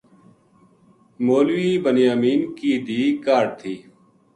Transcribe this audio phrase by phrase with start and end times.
[1.25, 3.75] مولوی بنیامین کی دھی کاہڈ تھی